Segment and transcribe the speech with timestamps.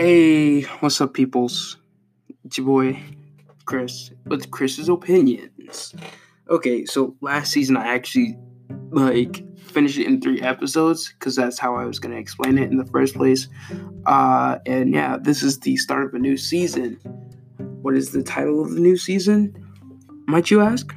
[0.00, 1.76] Hey, what's up, peoples?
[2.44, 2.98] It's your boy,
[3.66, 5.94] Chris, with Chris's Opinions.
[6.48, 8.34] Okay, so last season I actually,
[8.92, 12.78] like, finished it in three episodes because that's how I was to explain it in
[12.78, 13.48] the first place.
[14.06, 16.94] Uh, and yeah, this is the start of a new season.
[17.82, 19.54] What is the title of the new season?
[20.26, 20.94] Might you ask?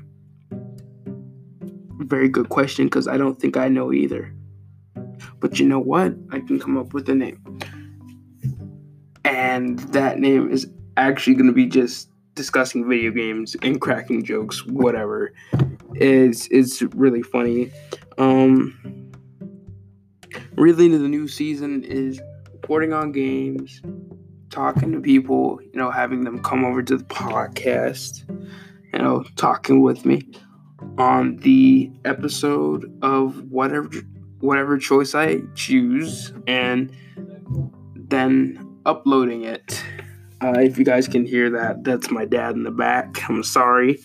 [1.98, 4.34] Very good question because I don't think I know either.
[5.42, 6.14] But you know what?
[6.32, 7.53] I can come up with a name.
[9.26, 14.66] And that name is actually going to be just discussing video games and cracking jokes,
[14.66, 15.34] whatever.
[15.96, 17.72] It's it's really funny.
[18.18, 19.12] Um
[20.56, 23.82] really the new season is reporting on games,
[24.50, 28.28] talking to people, you know, having them come over to the podcast,
[28.94, 30.24] you know, talking with me
[30.98, 33.90] on the episode of whatever
[34.40, 36.94] whatever choice I choose and
[37.96, 39.84] then uploading it.
[40.42, 43.30] Uh, if you guys can hear that, that's my dad in the back.
[43.30, 44.00] I'm sorry.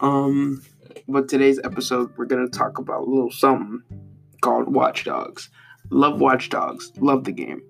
[0.00, 0.62] Um,
[1.08, 3.82] but today's episode, we're gonna talk about a little something
[4.40, 5.50] called Watch Dogs.
[5.90, 6.92] Love Watch Dogs.
[6.98, 7.62] Love the game.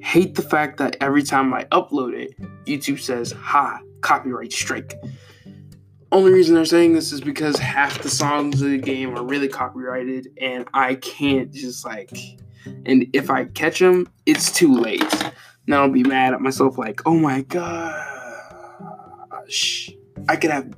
[0.00, 2.34] Hate the fact that every time I upload it,
[2.66, 4.94] YouTube says, "Ha, copyright strike."
[6.10, 9.48] Only reason they're saying this is because half the songs of the game are really
[9.48, 12.10] copyrighted, and I can't just like.
[12.86, 15.04] And if I catch them, it's too late.
[15.68, 17.90] Now I'll be mad at myself, like, oh my gosh,
[20.26, 20.74] I could have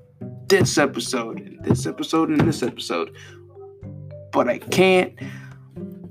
[0.48, 3.16] this episode, and this episode, and this episode,
[4.32, 5.14] but I can't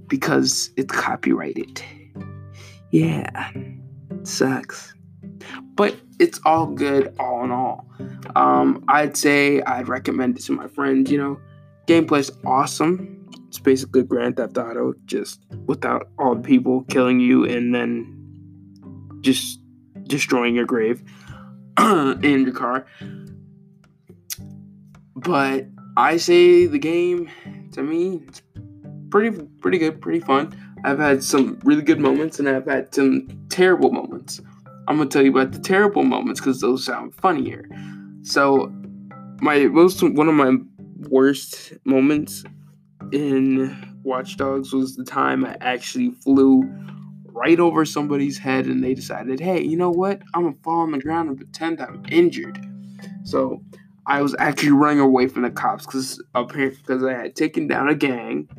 [0.08, 1.84] because it's copyrighted.
[2.92, 3.52] Yeah,
[4.24, 4.94] sucks.
[5.76, 7.86] But it's all good, all in all.
[8.38, 11.12] Um, I'd say I'd recommend it to my friends.
[11.12, 11.38] You know,
[11.86, 13.28] gameplay's awesome.
[13.50, 18.19] It's basically Grand Theft Auto, just without all the people killing you and then
[19.22, 19.60] just
[20.04, 21.04] destroying your grave
[21.80, 22.86] in your car.
[25.16, 27.30] But I say the game
[27.74, 28.42] to me it's
[29.10, 30.56] pretty pretty good, pretty fun.
[30.84, 34.40] I've had some really good moments and I've had some terrible moments.
[34.88, 37.66] I'm gonna tell you about the terrible moments because those sound funnier.
[38.22, 38.72] So
[39.42, 40.58] my most one of my
[41.10, 42.44] worst moments
[43.12, 46.64] in Watch Dogs was the time I actually flew
[47.40, 50.22] right over somebody's head and they decided, hey, you know what?
[50.34, 52.60] I'm gonna fall on the ground and pretend I'm injured.
[53.24, 53.64] So
[54.06, 57.96] I was actually running away from the cops because because I had taken down a
[57.96, 58.50] gang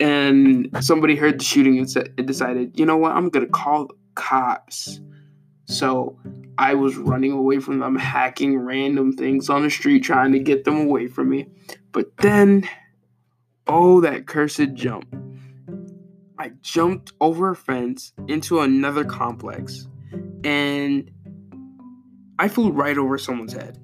[0.00, 3.12] and somebody heard the shooting and, said, and decided, you know what?
[3.12, 5.00] I'm gonna call the cops.
[5.66, 6.18] So
[6.58, 10.64] I was running away from them, hacking random things on the street, trying to get
[10.64, 11.46] them away from me.
[11.92, 12.68] But then,
[13.66, 15.06] oh, that cursed jump.
[16.46, 19.88] I jumped over a fence into another complex
[20.44, 21.10] and
[22.38, 23.78] I flew right over someone's head.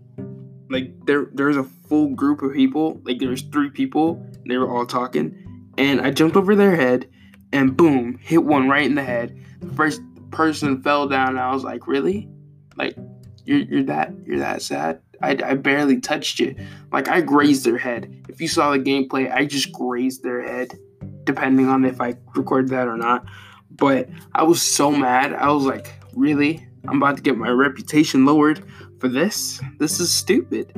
[0.71, 4.87] Like there there's a full group of people, like there's three people, they were all
[4.87, 7.11] talking, and I jumped over their head
[7.53, 9.37] and boom, hit one right in the head.
[9.61, 10.01] The first
[10.31, 12.29] person fell down and I was like, "Really?
[12.77, 12.97] Like
[13.45, 16.55] you're you're that you're that sad?" I, I barely touched you.
[16.93, 18.25] Like I grazed their head.
[18.29, 20.79] If you saw the gameplay, I just grazed their head
[21.25, 23.25] depending on if I record that or not.
[23.71, 25.33] But I was so mad.
[25.33, 26.67] I was like, really?
[26.87, 28.65] I'm about to get my reputation lowered
[29.03, 29.61] for this?
[29.79, 30.73] This is stupid.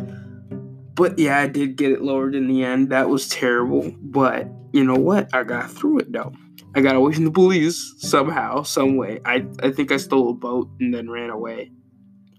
[0.94, 2.90] But yeah, I did get it lowered in the end.
[2.90, 3.94] That was terrible.
[4.00, 5.28] But you know what?
[5.34, 6.32] I got through it though.
[6.74, 9.20] I got away from the police somehow, some way.
[9.24, 11.70] I, I think I stole a boat and then ran away,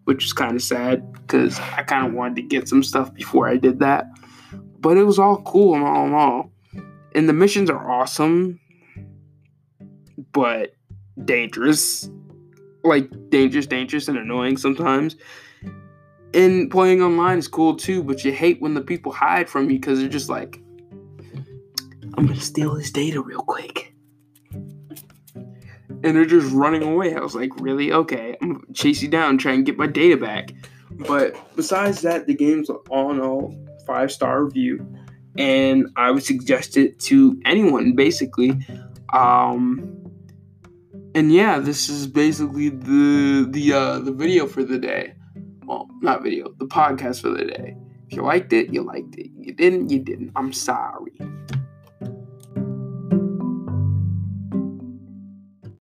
[0.06, 3.48] which is kind of sad because I kind of wanted to get some stuff before
[3.48, 4.08] I did that.
[4.80, 6.52] But it was all cool and all in all
[7.16, 8.60] and the missions are awesome,
[10.34, 10.76] but
[11.24, 12.10] dangerous.
[12.84, 15.16] Like dangerous, dangerous, and annoying sometimes.
[16.36, 19.80] And playing online is cool too, but you hate when the people hide from you
[19.80, 20.62] because they're just like,
[22.18, 23.94] I'm gonna steal his data real quick.
[24.54, 27.16] And they're just running away.
[27.16, 27.92] I was like, really?
[27.92, 30.52] Okay, I'm gonna chase you down, try and get my data back.
[30.92, 33.56] But besides that, the game's all in all
[33.88, 34.86] five star review
[35.38, 38.58] and I would suggest it to anyone basically.
[39.14, 39.92] Um,
[41.14, 45.16] and yeah, this is basically the the uh, the video for the day.
[45.66, 47.76] Well, not video, the podcast for the day.
[48.08, 49.32] If you liked it, you liked it.
[49.36, 50.32] You didn't, you didn't.
[50.36, 51.18] I'm sorry.